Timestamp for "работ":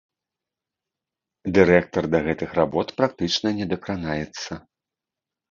2.59-2.87